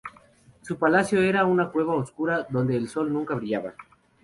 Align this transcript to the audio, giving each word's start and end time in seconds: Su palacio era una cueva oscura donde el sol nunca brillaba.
Su 0.63 0.79
palacio 0.79 1.21
era 1.21 1.45
una 1.45 1.69
cueva 1.71 1.93
oscura 1.93 2.47
donde 2.49 2.75
el 2.75 2.87
sol 2.89 3.13
nunca 3.13 3.35
brillaba. 3.35 3.75